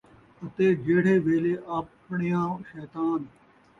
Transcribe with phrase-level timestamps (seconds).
[0.41, 3.21] اَتے وَل جِہڑے ویلے آپݨیاں شیطان